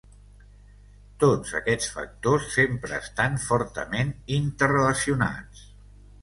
[1.23, 5.63] Tots aquests factors sempre estan fortament interrelacionats.